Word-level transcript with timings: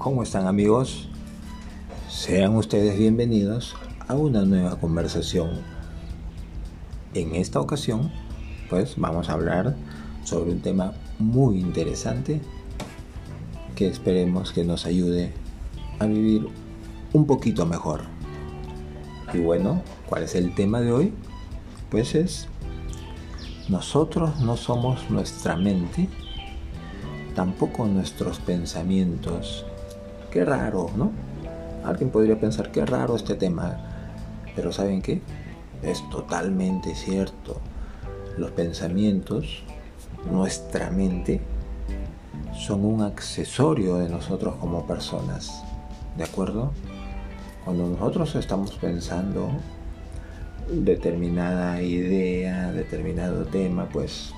¿Cómo 0.00 0.22
están 0.22 0.46
amigos? 0.46 1.10
Sean 2.08 2.56
ustedes 2.56 2.98
bienvenidos 2.98 3.76
a 4.08 4.14
una 4.14 4.46
nueva 4.46 4.80
conversación. 4.80 5.60
En 7.12 7.34
esta 7.34 7.60
ocasión, 7.60 8.10
pues 8.70 8.94
vamos 8.96 9.28
a 9.28 9.34
hablar 9.34 9.76
sobre 10.24 10.52
un 10.52 10.60
tema 10.60 10.94
muy 11.18 11.60
interesante 11.60 12.40
que 13.76 13.88
esperemos 13.88 14.52
que 14.52 14.64
nos 14.64 14.86
ayude 14.86 15.34
a 15.98 16.06
vivir 16.06 16.48
un 17.12 17.26
poquito 17.26 17.66
mejor. 17.66 18.04
Y 19.34 19.40
bueno, 19.40 19.82
¿cuál 20.08 20.22
es 20.22 20.34
el 20.34 20.54
tema 20.54 20.80
de 20.80 20.92
hoy? 20.92 21.12
Pues 21.90 22.14
es, 22.14 22.48
nosotros 23.68 24.40
no 24.40 24.56
somos 24.56 25.10
nuestra 25.10 25.56
mente, 25.56 26.08
tampoco 27.34 27.84
nuestros 27.84 28.38
pensamientos. 28.38 29.66
Qué 30.30 30.44
raro, 30.44 30.90
¿no? 30.96 31.10
Alguien 31.84 32.10
podría 32.10 32.38
pensar 32.38 32.70
qué 32.70 32.86
raro 32.86 33.16
este 33.16 33.34
tema, 33.34 33.78
pero 34.54 34.72
¿saben 34.72 35.02
qué? 35.02 35.20
Es 35.82 36.08
totalmente 36.10 36.94
cierto. 36.94 37.60
Los 38.38 38.52
pensamientos, 38.52 39.64
nuestra 40.30 40.90
mente, 40.90 41.40
son 42.54 42.84
un 42.84 43.02
accesorio 43.02 43.96
de 43.96 44.08
nosotros 44.08 44.54
como 44.56 44.86
personas. 44.86 45.64
¿De 46.16 46.24
acuerdo? 46.24 46.72
Cuando 47.64 47.88
nosotros 47.88 48.34
estamos 48.36 48.72
pensando 48.72 49.50
determinada 50.70 51.82
idea, 51.82 52.70
determinado 52.72 53.44
tema, 53.46 53.88
pues 53.88 54.32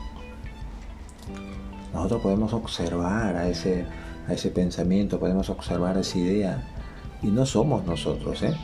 nosotros 1.93 2.23
podemos 2.23 2.53
observar 2.55 3.37
a 3.37 3.49
ese, 3.49 3.85
a 4.29 4.35
ese 4.35 4.51
pensamiento, 4.51 5.19
podemos 5.19 5.51
observar 5.51 5.99
esa 5.99 6.19
idea 6.19 6.63
y 7.23 7.29
no 7.29 7.47
somos 7.47 7.85
nosotros. 7.85 8.43
¿eh? 8.43 8.55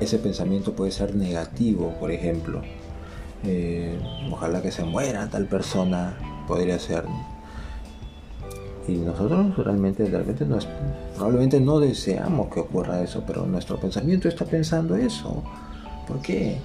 Ese 0.00 0.18
pensamiento 0.18 0.74
puede 0.74 0.90
ser 0.90 1.14
negativo, 1.14 1.94
por 2.00 2.10
ejemplo. 2.10 2.62
Eh, 3.44 3.98
ojalá 4.30 4.62
que 4.62 4.72
se 4.72 4.84
muera 4.84 5.28
tal 5.28 5.46
persona, 5.46 6.16
podría 6.46 6.78
ser. 6.78 7.04
Y 8.86 8.96
nosotros 8.96 9.56
realmente, 9.56 10.04
realmente 10.04 10.44
no, 10.44 10.58
probablemente 11.14 11.60
no 11.60 11.80
deseamos 11.80 12.52
que 12.52 12.60
ocurra 12.60 13.02
eso, 13.02 13.24
pero 13.26 13.46
nuestro 13.46 13.78
pensamiento 13.78 14.28
está 14.28 14.44
pensando 14.44 14.94
eso. 14.94 15.42
¿Por 16.06 16.20
qué? 16.20 16.58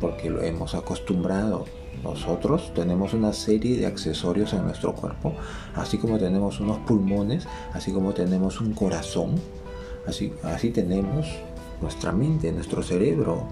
Porque 0.00 0.28
lo 0.28 0.42
hemos 0.42 0.74
acostumbrado. 0.74 1.64
Nosotros 2.02 2.72
tenemos 2.74 3.14
una 3.14 3.32
serie 3.32 3.78
de 3.78 3.86
accesorios 3.86 4.52
en 4.52 4.64
nuestro 4.64 4.94
cuerpo, 4.94 5.34
así 5.74 5.98
como 5.98 6.18
tenemos 6.18 6.60
unos 6.60 6.78
pulmones, 6.78 7.46
así 7.72 7.92
como 7.92 8.12
tenemos 8.12 8.60
un 8.60 8.74
corazón, 8.74 9.34
así, 10.06 10.32
así 10.42 10.70
tenemos 10.70 11.26
nuestra 11.80 12.12
mente, 12.12 12.52
nuestro 12.52 12.82
cerebro, 12.82 13.44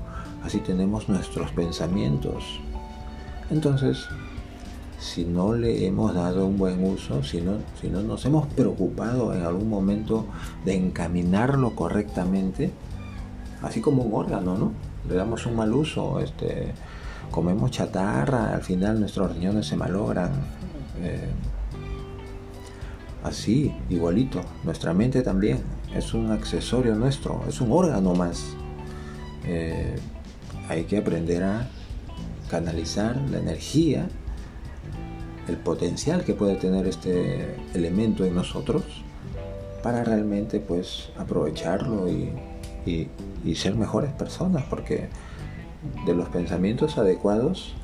así 0.45 0.59
tenemos 0.59 1.09
nuestros 1.09 1.51
pensamientos. 1.53 2.61
Entonces, 3.51 4.07
si 4.99 5.25
no 5.25 5.53
le 5.55 5.87
hemos 5.87 6.15
dado 6.15 6.47
un 6.47 6.57
buen 6.57 6.85
uso, 6.85 7.23
si 7.25 7.41
no, 7.41 7.55
si 7.81 7.89
no 7.89 8.03
nos 8.03 8.25
hemos 8.25 8.47
preocupado 8.47 9.35
en 9.35 9.43
algún 9.43 9.69
momento 9.69 10.27
de 10.65 10.77
encaminarlo 10.77 11.75
correctamente, 11.75 12.71
así 13.63 13.81
como 13.81 14.03
un 14.03 14.15
órgano, 14.15 14.57
¿no? 14.57 14.73
Le 15.09 15.17
damos 15.17 15.45
un 15.47 15.57
mal 15.57 15.73
uso, 15.73 16.21
este, 16.21 16.73
comemos 17.31 17.71
chatarra, 17.71 18.53
al 18.53 18.63
final 18.63 19.01
nuestros 19.01 19.35
riñones 19.35 19.67
se 19.67 19.77
malogran. 19.77 20.31
Eh, 21.01 21.31
así, 23.23 23.75
igualito, 23.89 24.41
nuestra 24.65 24.93
mente 24.93 25.23
también 25.23 25.59
es 25.95 26.15
un 26.15 26.31
accesorio 26.31 26.95
nuestro, 26.95 27.43
es 27.49 27.61
un 27.61 27.73
órgano 27.73 28.15
más. 28.15 28.55
Eh, 29.45 29.97
hay 30.69 30.85
que 30.85 30.99
aprender 30.99 31.43
a 31.43 31.69
canalizar 32.51 33.17
la 33.31 33.39
energía, 33.39 34.09
el 35.49 35.57
potencial 35.57 36.25
que 36.25 36.35
puede 36.35 36.57
tener 36.57 36.87
este 36.87 37.57
elemento 37.75 38.25
en 38.25 38.35
nosotros 38.35 38.85
para 39.83 40.05
realmente 40.05 40.61
pues 40.61 41.11
aprovecharlo 41.19 42.09
y, 42.09 42.31
y 43.45 43.55
ser 43.57 43.75
mejores 43.75 44.13
personas, 44.13 44.65
porque 44.71 45.09
de 46.07 46.15
los 46.15 46.29
pensamientos 46.29 46.99
adecuados 46.99 47.75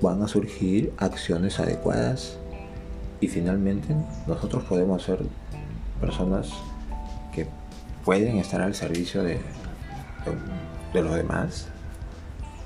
van 0.00 0.22
a 0.22 0.28
surgir 0.28 0.92
acciones 0.98 1.60
adecuadas 1.60 2.38
y 3.20 3.28
finalmente 3.28 3.94
nosotros 4.26 4.64
podemos 4.64 5.02
ser 5.02 5.20
personas 6.00 6.50
que 7.32 7.46
pueden 8.04 8.36
estar 8.36 8.60
al 8.60 8.74
servicio 8.74 9.22
de, 9.22 9.38
de, 10.92 11.02
los 11.02 11.14
demás, 11.14 11.68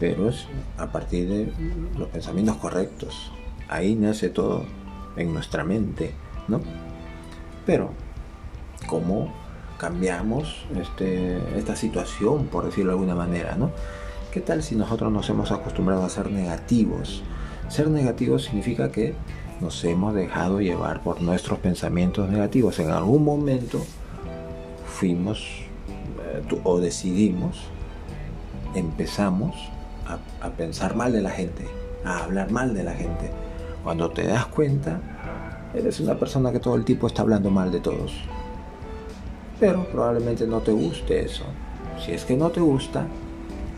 pero 0.00 0.28
es 0.28 0.47
a 0.76 0.87
partir 0.88 1.28
de 1.28 1.53
los 1.97 2.08
pensamientos 2.08 2.56
correctos. 2.56 3.31
Ahí 3.69 3.94
nace 3.94 4.31
todo 4.31 4.64
en 5.16 5.32
nuestra 5.32 5.62
mente, 5.62 6.12
¿no? 6.48 6.60
Pero, 7.64 7.91
¿cómo 8.87 9.32
cambiamos 9.78 10.64
este, 10.76 11.38
esta 11.56 11.76
situación, 11.76 12.47
por 12.47 12.64
decirlo 12.64 12.92
de 12.92 12.98
alguna 12.98 13.14
manera, 13.14 13.54
¿no? 13.54 13.70
¿Qué 14.32 14.42
tal 14.42 14.62
si 14.62 14.74
nosotros 14.74 15.10
nos 15.10 15.30
hemos 15.30 15.50
acostumbrado 15.52 16.04
a 16.04 16.10
ser 16.10 16.30
negativos? 16.30 17.22
Ser 17.70 17.88
negativos 17.88 18.44
significa 18.44 18.92
que 18.92 19.14
nos 19.62 19.82
hemos 19.84 20.14
dejado 20.14 20.60
llevar 20.60 21.02
por 21.02 21.22
nuestros 21.22 21.58
pensamientos 21.60 22.28
negativos. 22.28 22.78
En 22.78 22.90
algún 22.90 23.24
momento 23.24 23.82
fuimos 24.86 25.62
eh, 26.20 26.60
o 26.62 26.78
decidimos, 26.78 27.56
empezamos 28.74 29.56
a, 30.06 30.18
a 30.46 30.50
pensar 30.50 30.94
mal 30.94 31.10
de 31.10 31.22
la 31.22 31.30
gente, 31.30 31.64
a 32.04 32.24
hablar 32.24 32.50
mal 32.50 32.74
de 32.74 32.84
la 32.84 32.92
gente. 32.92 33.30
Cuando 33.82 34.10
te 34.10 34.26
das 34.26 34.44
cuenta, 34.44 35.00
eres 35.72 36.00
una 36.00 36.18
persona 36.18 36.52
que 36.52 36.60
todo 36.60 36.74
el 36.74 36.84
tiempo 36.84 37.06
está 37.06 37.22
hablando 37.22 37.50
mal 37.50 37.72
de 37.72 37.80
todos. 37.80 38.12
Pero 39.58 39.86
probablemente 39.86 40.46
no 40.46 40.60
te 40.60 40.72
guste 40.72 41.24
eso. 41.24 41.44
Si 42.04 42.12
es 42.12 42.26
que 42.26 42.36
no 42.36 42.50
te 42.50 42.60
gusta, 42.60 43.06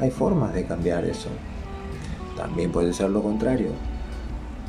hay 0.01 0.11
formas 0.11 0.55
de 0.55 0.65
cambiar 0.65 1.05
eso. 1.05 1.29
También 2.37 2.73
puede 2.73 2.93
ser 2.93 3.11
lo 3.11 3.23
contrario, 3.23 3.71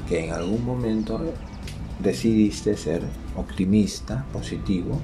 que 0.08 0.26
en 0.26 0.34
algún 0.34 0.66
momento 0.66 1.22
decidiste 2.00 2.76
ser 2.76 3.02
optimista, 3.36 4.26
positivo, 4.34 5.00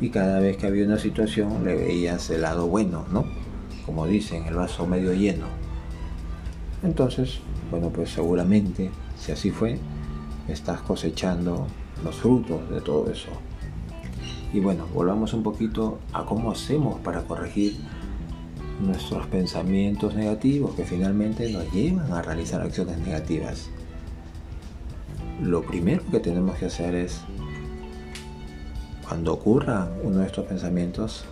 y 0.00 0.10
cada 0.10 0.40
vez 0.40 0.56
que 0.56 0.66
había 0.66 0.86
una 0.86 0.98
situación 0.98 1.64
le 1.64 1.74
veías 1.74 2.30
el 2.30 2.42
lado 2.42 2.66
bueno, 2.66 3.04
¿no? 3.12 3.24
Como 3.84 4.06
dicen, 4.06 4.44
el 4.46 4.54
vaso 4.54 4.86
medio 4.86 5.12
lleno. 5.12 5.46
Entonces, 6.82 7.40
bueno, 7.70 7.90
pues 7.90 8.10
seguramente, 8.10 8.90
si 9.18 9.32
así 9.32 9.50
fue, 9.50 9.78
estás 10.46 10.80
cosechando 10.80 11.66
los 12.04 12.16
frutos 12.16 12.70
de 12.70 12.80
todo 12.80 13.10
eso. 13.10 13.30
Y 14.52 14.60
bueno, 14.60 14.86
volvamos 14.94 15.34
un 15.34 15.42
poquito 15.42 15.98
a 16.12 16.24
cómo 16.24 16.52
hacemos 16.52 17.00
para 17.00 17.22
corregir 17.22 17.76
nuestros 18.80 19.26
pensamientos 19.26 20.14
negativos 20.14 20.74
que 20.74 20.84
finalmente 20.84 21.50
nos 21.50 21.70
llevan 21.72 22.12
a 22.12 22.22
realizar 22.22 22.60
acciones 22.60 22.98
negativas. 22.98 23.68
Lo 25.40 25.62
primero 25.62 26.02
que 26.10 26.20
tenemos 26.20 26.56
que 26.58 26.66
hacer 26.66 26.94
es, 26.94 27.20
cuando 29.06 29.32
ocurra 29.32 29.88
uno 30.02 30.18
de 30.18 30.26
estos 30.26 30.46
pensamientos, 30.46 31.24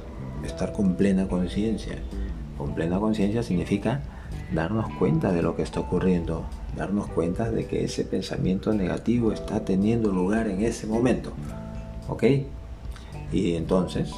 estar 0.45 0.73
con 0.73 0.95
plena 0.95 1.29
conciencia. 1.29 1.99
Con 2.57 2.75
plena 2.75 2.99
conciencia 2.99 3.43
significa 3.43 4.03
darnos 4.55 4.89
cuenta 4.99 5.33
de 5.33 5.43
lo 5.43 5.57
que 5.57 5.63
está 5.63 5.81
ocurriendo, 5.81 6.45
darnos 6.77 7.07
cuenta 7.09 7.51
de 7.51 7.67
que 7.67 7.85
ese 7.85 8.05
pensamiento 8.05 8.73
negativo 8.73 9.33
está 9.33 9.65
teniendo 9.65 10.13
lugar 10.13 10.49
en 10.49 10.63
ese 10.63 10.87
momento. 10.87 11.33
¿Ok? 12.09 12.25
Y 13.33 13.55
entonces 13.57 14.13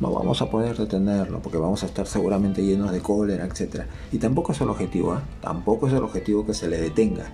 no 0.00 0.12
vamos 0.12 0.40
a 0.42 0.50
poder 0.50 0.76
detenerlo 0.76 1.40
porque 1.40 1.58
vamos 1.58 1.82
a 1.82 1.86
estar 1.86 2.06
seguramente 2.06 2.64
llenos 2.64 2.92
de 2.92 3.00
cólera, 3.00 3.44
etc. 3.46 3.82
Y 4.12 4.18
tampoco 4.18 4.52
es 4.52 4.60
el 4.60 4.68
objetivo, 4.68 5.14
¿eh? 5.16 5.20
tampoco 5.40 5.88
es 5.88 5.92
el 5.92 6.04
objetivo 6.04 6.46
que 6.46 6.54
se 6.54 6.68
le 6.68 6.80
detenga. 6.80 7.26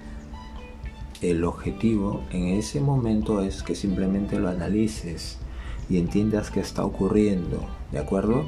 El 1.20 1.44
objetivo 1.44 2.22
en 2.30 2.48
ese 2.48 2.80
momento 2.80 3.40
es 3.40 3.62
que 3.62 3.74
simplemente 3.74 4.38
lo 4.38 4.48
analices 4.48 5.38
y 5.88 5.98
entiendas 5.98 6.50
qué 6.50 6.60
está 6.60 6.84
ocurriendo, 6.84 7.66
¿de 7.92 7.98
acuerdo? 7.98 8.44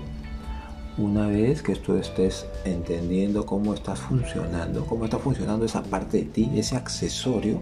Una 0.98 1.26
vez 1.26 1.62
que 1.62 1.76
tú 1.76 1.96
estés 1.96 2.46
entendiendo 2.64 3.44
cómo 3.44 3.74
estás 3.74 4.00
funcionando, 4.00 4.86
cómo 4.86 5.04
está 5.04 5.18
funcionando 5.18 5.66
esa 5.66 5.82
parte 5.82 6.18
de 6.18 6.24
ti, 6.24 6.50
ese 6.54 6.76
accesorio, 6.76 7.60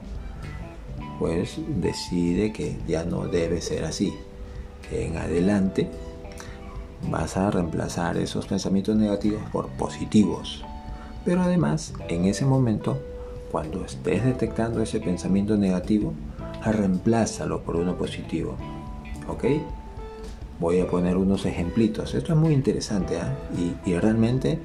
pues 1.18 1.58
decide 1.80 2.52
que 2.52 2.76
ya 2.86 3.04
no 3.04 3.26
debe 3.26 3.60
ser 3.60 3.84
así. 3.84 4.12
En 4.92 5.16
adelante 5.16 5.90
vas 7.10 7.36
a 7.36 7.50
reemplazar 7.50 8.16
esos 8.16 8.46
pensamientos 8.46 8.96
negativos 8.96 9.42
por 9.52 9.68
positivos. 9.68 10.64
Pero 11.24 11.42
además, 11.42 11.94
en 12.08 12.26
ese 12.26 12.44
momento, 12.44 12.98
cuando 13.50 13.84
estés 13.84 14.24
detectando 14.24 14.82
ese 14.82 15.00
pensamiento 15.00 15.56
negativo, 15.56 16.12
reemplázalo 16.72 17.62
por 17.62 17.76
uno 17.76 17.96
positivo. 17.96 18.56
¿Ok? 19.28 19.44
Voy 20.60 20.80
a 20.80 20.86
poner 20.86 21.16
unos 21.16 21.46
ejemplitos. 21.46 22.14
Esto 22.14 22.32
es 22.32 22.38
muy 22.38 22.52
interesante 22.52 23.18
¿ah? 23.18 23.36
y, 23.86 23.94
realmente 23.94 24.60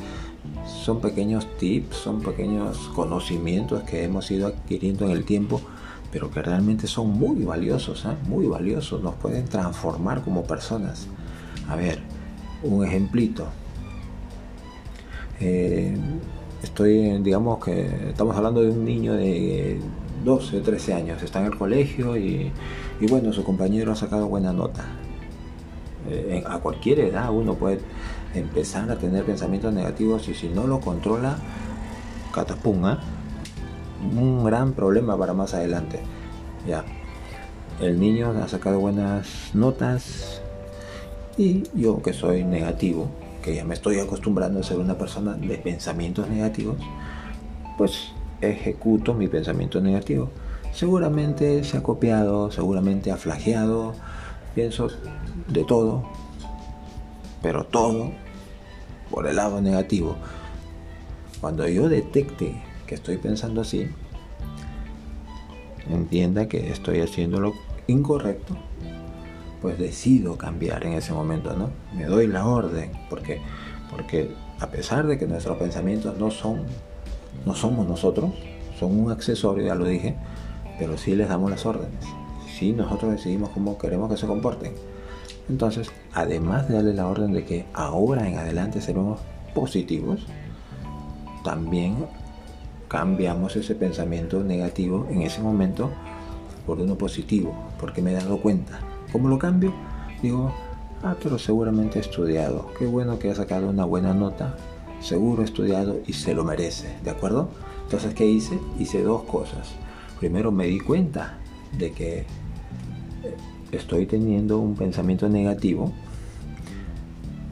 son 0.66 1.02
pequeños 1.02 1.48
tips, 1.58 1.96
son 1.96 2.22
pequeños 2.22 2.78
conocimientos 2.96 3.84
que 3.84 4.04
hemos 4.04 4.30
ido 4.32 4.48
adquiriendo 4.48 5.06
en 5.06 5.12
el 5.12 5.26
tiempo, 5.26 5.62
pero 6.12 6.30
que 6.32 6.42
realmente 6.42 6.88
son 6.88 7.10
muy 7.12 7.44
valiosos, 7.44 8.06
¿ah? 8.06 8.16
muy 8.28 8.48
valiosos, 8.48 9.02
nos 9.02 9.16
pueden 9.16 9.46
transformar 9.46 10.22
como 10.22 10.44
personas. 10.44 11.08
A 11.68 11.76
ver, 11.76 12.00
un 12.64 12.86
ejemplito. 12.86 13.48
Eh, 15.40 15.96
estoy, 16.64 17.18
digamos 17.22 17.64
que 17.64 18.10
estamos 18.10 18.36
hablando 18.36 18.62
de 18.62 18.70
un 18.70 18.84
niño 18.84 19.14
de 19.14 19.80
12, 20.24 20.62
13 20.62 20.94
años, 20.94 21.24
está 21.24 21.40
en 21.40 21.46
el 21.46 21.58
colegio 21.58 22.18
y, 22.18 22.52
bueno, 23.10 23.32
su 23.32 23.44
compañero 23.44 23.92
ha 23.92 23.96
sacado 23.96 24.28
buena 24.28 24.52
nota. 24.52 24.86
Eh, 26.10 26.44
a 26.46 26.60
cualquier 26.60 27.00
edad 27.02 27.32
uno 27.32 27.56
puede 27.56 27.80
empezar 28.34 28.90
a 28.90 28.98
tener 28.98 29.26
pensamientos 29.26 29.74
negativos 29.74 30.28
y 30.28 30.34
si 30.34 30.50
no 30.50 30.68
lo 30.68 30.80
controla, 30.80 31.38
catapunga, 32.34 33.00
un 34.18 34.44
gran 34.44 34.74
problema 34.74 35.18
para 35.18 35.34
más 35.34 35.54
adelante. 35.54 36.00
Ya, 36.68 36.84
el 37.80 38.00
niño 38.00 38.32
ha 38.32 38.48
sacado 38.48 38.80
buenas 38.80 39.52
notas 39.54 40.42
y 41.40 41.64
yo 41.74 42.02
que 42.02 42.12
soy 42.12 42.44
negativo, 42.44 43.08
que 43.42 43.56
ya 43.56 43.64
me 43.64 43.74
estoy 43.74 43.98
acostumbrando 43.98 44.60
a 44.60 44.64
ser 44.64 44.78
una 44.78 44.98
persona 44.98 45.36
de 45.36 45.58
pensamientos 45.58 46.30
negativos, 46.30 46.76
pues 47.78 48.12
ejecuto 48.42 49.14
mi 49.14 49.30
pensamiento 49.30 49.80
negativo. 49.80 50.32
Seguramente 50.74 51.64
se 51.64 51.78
ha 51.78 51.82
copiado, 51.82 52.52
seguramente 52.52 53.10
ha 53.10 53.16
flageado, 53.16 53.94
pienso 54.54 54.90
de 55.48 55.64
todo, 55.64 56.04
pero 57.42 57.64
todo 57.64 58.12
por 59.10 59.26
el 59.26 59.38
lado 59.38 59.62
negativo. 59.62 60.18
Cuando 61.40 61.66
yo 61.70 61.88
detecte 61.88 62.62
que 62.86 62.96
estoy 62.96 63.16
pensando 63.16 63.62
así, 63.62 63.88
entienda 65.90 66.50
que 66.50 66.70
estoy 66.70 67.00
haciendo 67.00 67.40
lo 67.40 67.54
incorrecto, 67.88 68.58
pues 69.62 69.78
decido 69.78 70.38
cambiar 70.38 70.86
en 70.86 70.94
ese 70.94 71.14
momento, 71.14 71.56
¿no? 71.56 71.70
Me 71.96 72.06
doy 72.06 72.28
la 72.28 72.46
orden, 72.46 72.92
porque, 73.10 73.42
porque 73.92 74.32
a 74.60 74.68
pesar 74.68 75.08
de 75.08 75.18
que 75.18 75.28
nuestros 75.28 75.58
pensamientos 75.58 76.18
no 76.18 76.32
son 76.32 76.66
no 77.46 77.56
somos 77.56 77.88
nosotros, 77.88 78.32
son 78.80 79.00
un 79.00 79.12
accesorio, 79.12 79.66
ya 79.66 79.76
lo 79.76 79.86
dije, 79.86 80.16
pero 80.78 80.98
sí 80.98 81.16
les 81.16 81.30
damos 81.30 81.52
las 81.52 81.66
órdenes. 81.66 82.06
Sí 82.58 82.74
nosotros 82.74 83.12
decidimos 83.12 83.50
cómo 83.50 83.78
queremos 83.78 84.10
que 84.10 84.18
se 84.18 84.28
comporten. 84.28 84.74
Entonces, 85.48 85.92
además 86.14 86.68
de 86.68 86.76
darle 86.76 86.94
la 86.94 87.08
orden 87.08 87.34
de 87.34 87.46
que 87.46 87.66
ahora 87.74 88.28
en 88.28 88.38
adelante 88.38 88.82
seremos 88.82 89.20
positivos, 89.54 90.26
también 91.44 92.06
cambiamos 92.88 93.56
ese 93.56 93.76
pensamiento 93.76 94.44
negativo 94.44 95.08
en 95.10 95.22
ese 95.22 95.42
momento 95.42 95.90
por 96.66 96.80
uno 96.80 96.96
positivo, 96.96 97.54
porque 97.80 98.02
me 98.02 98.12
he 98.12 98.16
dado 98.16 98.42
cuenta. 98.42 98.80
¿Cómo 99.12 99.28
lo 99.28 99.40
cambio? 99.40 99.74
Digo, 100.22 100.54
ah, 101.04 101.16
pero 101.22 101.40
seguramente 101.40 101.98
he 101.98 102.02
estudiado. 102.02 102.72
Qué 102.78 102.86
bueno 102.86 103.18
que 103.18 103.32
ha 103.32 103.36
sacado 103.36 103.70
una 103.70 103.86
buena 103.86 104.14
nota 104.14 104.56
seguro, 105.02 105.44
estudiado 105.44 106.00
y 106.06 106.14
se 106.14 106.34
lo 106.34 106.44
merece, 106.44 106.96
¿de 107.04 107.10
acuerdo? 107.10 107.50
Entonces, 107.84 108.14
¿qué 108.14 108.26
hice? 108.26 108.60
Hice 108.78 109.02
dos 109.02 109.24
cosas. 109.24 109.70
Primero 110.20 110.52
me 110.52 110.66
di 110.66 110.80
cuenta 110.80 111.38
de 111.78 111.92
que 111.92 112.20
eh, 112.20 112.26
estoy 113.72 114.06
teniendo 114.06 114.60
un 114.60 114.76
pensamiento 114.76 115.30
negativo 115.30 115.92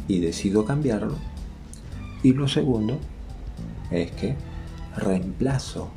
y 0.07 0.19
decido 0.19 0.65
cambiarlo. 0.65 1.15
Y 2.24 2.33
lo 2.33 2.48
segundo 2.48 2.98
es 3.89 4.12
que 4.12 4.36
reemplazo, 4.95 5.89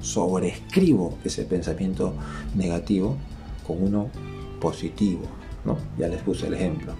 sobreescribo 0.00 1.18
ese 1.24 1.44
pensamiento 1.44 2.14
negativo 2.54 3.16
con 3.66 3.82
uno 3.82 4.08
positivo. 4.60 5.22
¿no? 5.64 5.78
Ya 5.98 6.08
les 6.08 6.22
puse 6.22 6.46
el 6.46 6.54
ejemplo. 6.54 6.92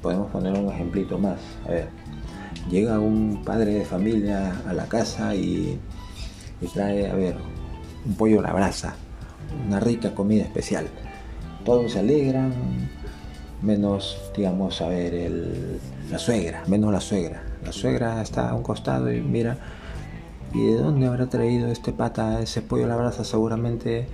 Podemos 0.00 0.30
poner 0.30 0.52
un 0.58 0.70
ejemplito 0.70 1.18
más. 1.18 1.38
A 1.66 1.70
ver, 1.70 1.88
llega 2.70 2.98
un 2.98 3.42
padre 3.44 3.74
de 3.74 3.84
familia 3.84 4.52
a 4.66 4.72
la 4.72 4.86
casa 4.86 5.34
y, 5.34 5.78
trae, 6.74 7.10
a 7.10 7.14
ver, 7.14 7.36
un 8.04 8.14
pollo 8.14 8.40
a 8.40 8.42
la 8.42 8.52
brasa, 8.52 8.94
una 9.66 9.80
rica 9.80 10.14
comida 10.14 10.42
especial. 10.42 10.86
Todos 11.64 11.92
se 11.92 12.00
alegran, 12.00 12.52
menos, 13.62 14.18
digamos, 14.36 14.80
a 14.80 14.88
ver, 14.88 15.30
la 16.10 16.18
suegra, 16.18 16.64
menos 16.66 16.92
la 16.92 17.00
suegra. 17.00 17.44
La 17.64 17.72
suegra 17.72 18.20
está 18.22 18.50
a 18.50 18.54
un 18.54 18.64
costado 18.64 19.12
y 19.12 19.20
mira, 19.20 19.56
¿y 20.52 20.66
de 20.66 20.78
dónde 20.78 21.06
habrá 21.06 21.28
traído 21.28 21.68
este 21.68 21.92
pata 21.92 22.40
ese 22.40 22.60
pollo 22.60 22.86
a 22.86 22.88
la 22.88 22.96
brasa? 22.96 23.24
Seguramente 23.24 24.08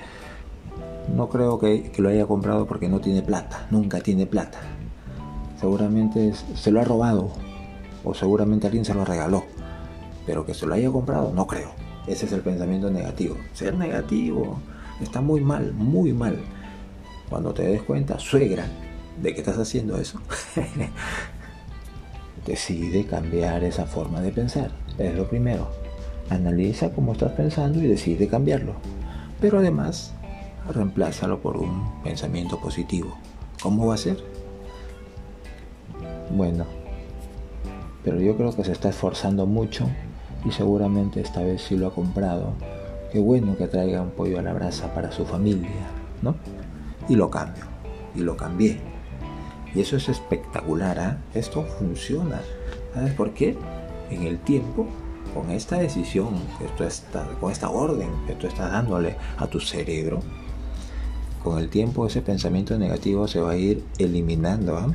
no 1.14 1.28
creo 1.28 1.58
que, 1.58 1.92
lo 1.98 2.08
haya 2.08 2.26
comprado 2.26 2.66
porque 2.66 2.88
no 2.88 3.00
tiene 3.00 3.22
plata, 3.22 3.66
nunca 3.70 4.00
tiene 4.00 4.26
plata. 4.26 4.58
Seguramente 5.60 6.32
se 6.54 6.70
lo 6.70 6.80
ha 6.80 6.84
robado 6.84 7.32
o 8.04 8.14
seguramente 8.14 8.66
alguien 8.66 8.84
se 8.84 8.94
lo 8.94 9.04
regaló, 9.04 9.44
pero 10.26 10.46
que 10.46 10.54
se 10.54 10.66
lo 10.66 10.74
haya 10.74 10.90
comprado, 10.90 11.32
no 11.32 11.46
creo. 11.46 11.70
Ese 12.06 12.26
es 12.26 12.32
el 12.32 12.40
pensamiento 12.40 12.90
negativo. 12.90 13.36
Ser 13.52 13.74
negativo 13.74 14.58
está 15.00 15.20
muy 15.20 15.40
mal, 15.40 15.72
muy 15.74 16.12
mal. 16.12 16.38
Cuando 17.28 17.52
te 17.52 17.64
des 17.64 17.82
cuenta, 17.82 18.18
suegra, 18.18 18.64
de 19.20 19.34
que 19.34 19.40
estás 19.40 19.58
haciendo 19.58 19.98
eso, 19.98 20.20
decide 22.46 23.04
cambiar 23.04 23.64
esa 23.64 23.84
forma 23.84 24.20
de 24.20 24.32
pensar. 24.32 24.70
Es 24.96 25.14
lo 25.14 25.28
primero. 25.28 25.70
Analiza 26.30 26.92
cómo 26.92 27.12
estás 27.12 27.32
pensando 27.32 27.82
y 27.82 27.86
decide 27.86 28.28
cambiarlo. 28.28 28.74
Pero 29.40 29.58
además, 29.58 30.14
reemplázalo 30.68 31.40
por 31.40 31.56
un 31.56 32.02
pensamiento 32.02 32.60
positivo. 32.60 33.16
¿Cómo 33.62 33.86
va 33.86 33.94
a 33.94 33.98
ser? 33.98 34.22
Bueno, 36.30 36.66
pero 38.04 38.20
yo 38.20 38.36
creo 38.36 38.54
que 38.54 38.64
se 38.64 38.72
está 38.72 38.90
esforzando 38.90 39.46
mucho 39.46 39.88
y 40.44 40.52
seguramente 40.52 41.20
esta 41.20 41.42
vez 41.42 41.62
sí 41.62 41.76
lo 41.76 41.88
ha 41.88 41.94
comprado. 41.94 42.52
Qué 43.12 43.18
bueno 43.18 43.56
que 43.56 43.66
traiga 43.66 44.02
un 44.02 44.10
pollo 44.10 44.38
a 44.38 44.42
la 44.42 44.52
brasa 44.52 44.94
para 44.94 45.10
su 45.10 45.24
familia, 45.24 45.68
¿no? 46.22 46.36
Y 47.08 47.16
lo 47.16 47.30
cambio, 47.30 47.64
y 48.14 48.20
lo 48.20 48.36
cambié. 48.36 48.78
Y 49.74 49.80
eso 49.80 49.96
es 49.96 50.08
espectacular, 50.08 50.98
¿ah? 50.98 51.18
Esto 51.34 51.64
funciona. 51.64 52.40
¿Sabes 52.94 53.14
por 53.14 53.32
qué? 53.32 53.56
En 54.10 54.22
el 54.22 54.38
tiempo, 54.38 54.86
con 55.34 55.50
esta 55.50 55.78
decisión, 55.78 56.34
esto 56.64 56.84
está, 56.84 57.26
con 57.40 57.52
esta 57.52 57.70
orden 57.70 58.10
que 58.26 58.34
tú 58.34 58.46
estás 58.46 58.70
dándole 58.72 59.16
a 59.36 59.46
tu 59.46 59.60
cerebro, 59.60 60.20
con 61.42 61.58
el 61.58 61.68
tiempo 61.68 62.06
ese 62.06 62.22
pensamiento 62.22 62.78
negativo 62.78 63.28
se 63.28 63.40
va 63.40 63.52
a 63.52 63.56
ir 63.56 63.84
eliminando. 63.98 64.76
¿ah? 64.76 64.92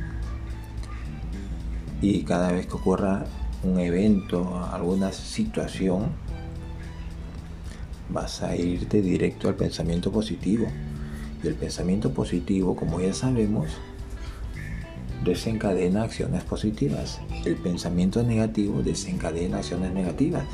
y 2.04 2.22
cada 2.22 2.52
vez 2.52 2.66
que 2.66 2.74
ocurra 2.74 3.24
un 3.62 3.78
evento, 3.78 4.62
alguna 4.70 5.10
situación, 5.10 6.10
vas 8.10 8.42
a 8.42 8.54
irte 8.56 9.00
directo 9.00 9.48
al 9.48 9.54
pensamiento 9.54 10.12
positivo. 10.12 10.66
Y 11.42 11.46
el 11.46 11.54
pensamiento 11.54 12.12
positivo, 12.12 12.76
como 12.76 13.00
ya 13.00 13.14
sabemos, 13.14 13.70
desencadena 15.24 16.02
acciones 16.02 16.44
positivas. 16.44 17.20
El 17.46 17.56
pensamiento 17.56 18.22
negativo 18.22 18.82
desencadena 18.82 19.58
acciones 19.58 19.94
negativas. 19.94 20.44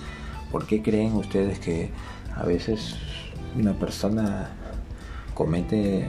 ¿Por 0.52 0.66
qué 0.68 0.82
creen 0.82 1.14
ustedes 1.14 1.58
que 1.58 1.90
a 2.36 2.44
veces 2.44 2.94
una 3.56 3.72
persona 3.72 4.50
comete 5.40 6.04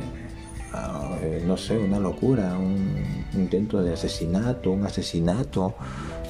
eh, 1.22 1.42
no 1.48 1.56
sé, 1.56 1.78
una 1.78 2.00
locura, 2.00 2.58
un 2.58 2.98
intento 3.34 3.82
de 3.82 3.94
asesinato, 3.94 4.72
un 4.72 4.86
asesinato, 4.86 5.74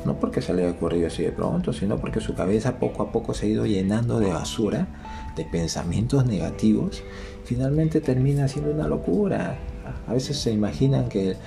no 0.06 0.20
porque 0.20 0.40
se 0.40 0.54
le 0.54 0.64
haya 0.64 0.72
ocurrido 0.74 1.08
así 1.08 1.24
de 1.24 1.32
pronto, 1.32 1.74
sino 1.74 1.98
porque 1.98 2.20
su 2.20 2.36
cabeza 2.36 2.78
poco 2.78 3.02
a 3.02 3.12
poco 3.12 3.34
se 3.34 3.48
ha 3.48 3.50
ido 3.50 3.66
llenando 3.66 4.20
de 4.20 4.32
basura, 4.32 4.88
de 5.36 5.46
pensamientos 5.46 6.28
negativos, 6.28 7.02
finalmente 7.44 8.02
termina 8.02 8.48
siendo 8.48 8.70
una 8.70 8.88
locura. 8.88 9.58
A 10.08 10.14
veces 10.14 10.38
se 10.38 10.52
imaginan 10.52 11.10
que, 11.10 11.38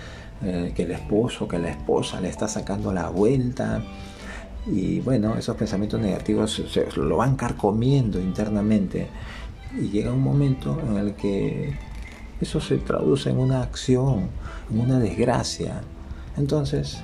eh, 0.43 0.73
que 0.75 0.83
el 0.83 0.91
esposo, 0.91 1.47
que 1.47 1.61
la 1.61 1.71
esposa 1.71 2.21
le 2.21 2.31
está 2.31 2.49
sacando 2.49 2.93
la 2.93 3.11
vuelta, 3.11 3.81
y 4.67 5.01
bueno, 5.01 5.37
esos 5.37 5.57
pensamientos 5.57 6.01
negativos 6.01 6.63
se, 6.69 6.87
lo 6.97 7.19
van 7.19 7.37
carcomiendo 7.37 8.19
internamente 8.19 9.09
y 9.77 9.89
llega 9.91 10.13
un 10.13 10.23
momento 10.23 10.81
en 10.81 10.97
el 10.97 11.15
que 11.15 11.75
eso 12.41 12.61
se 12.61 12.79
traduce 12.79 13.31
en 13.31 13.39
una 13.39 13.63
acción, 13.63 14.29
en 14.71 14.81
una 14.81 14.99
desgracia. 14.99 15.83
Entonces, 16.37 16.99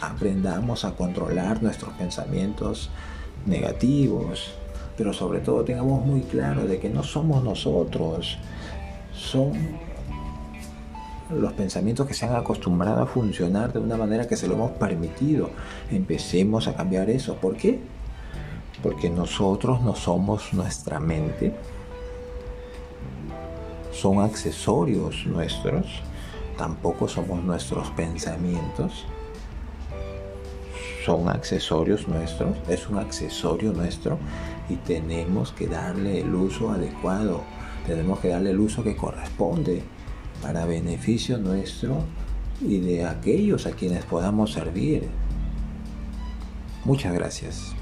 aprendamos 0.00 0.84
a 0.84 0.94
controlar 0.94 1.62
nuestros 1.62 1.92
pensamientos 1.94 2.90
negativos, 3.46 4.52
pero 4.96 5.12
sobre 5.12 5.40
todo 5.40 5.64
tengamos 5.64 6.04
muy 6.04 6.22
claro 6.22 6.66
de 6.66 6.78
que 6.78 6.88
no 6.88 7.02
somos 7.02 7.42
nosotros, 7.42 8.38
son 9.12 9.52
los 11.30 11.52
pensamientos 11.52 12.06
que 12.06 12.14
se 12.14 12.26
han 12.26 12.34
acostumbrado 12.34 13.02
a 13.02 13.06
funcionar 13.06 13.72
de 13.72 13.80
una 13.80 13.96
manera 13.96 14.26
que 14.26 14.36
se 14.36 14.48
lo 14.48 14.54
hemos 14.54 14.72
permitido. 14.72 15.50
Empecemos 15.90 16.68
a 16.68 16.74
cambiar 16.74 17.10
eso. 17.10 17.34
¿Por 17.36 17.56
qué? 17.56 17.80
Porque 18.82 19.10
nosotros 19.10 19.82
no 19.82 19.94
somos 19.94 20.54
nuestra 20.54 21.00
mente. 21.00 21.54
Son 24.00 24.20
accesorios 24.20 25.26
nuestros. 25.26 25.86
Tampoco 26.56 27.08
somos 27.08 27.42
nuestros 27.42 27.90
pensamientos. 27.90 29.04
Son 31.04 31.28
accesorios 31.28 32.06
nuestros. 32.06 32.56
Es 32.68 32.88
un 32.88 32.98
accesorio 32.98 33.72
nuestro. 33.72 34.20
Y 34.68 34.76
tenemos 34.76 35.50
que 35.50 35.66
darle 35.66 36.20
el 36.20 36.32
uso 36.32 36.70
adecuado. 36.70 37.42
Tenemos 37.88 38.20
que 38.20 38.28
darle 38.28 38.50
el 38.50 38.60
uso 38.60 38.84
que 38.84 38.94
corresponde 38.94 39.82
para 40.42 40.64
beneficio 40.64 41.38
nuestro 41.38 42.04
y 42.60 42.78
de 42.78 43.04
aquellos 43.04 43.66
a 43.66 43.72
quienes 43.72 44.04
podamos 44.04 44.52
servir. 44.52 45.08
Muchas 46.84 47.12
gracias. 47.14 47.77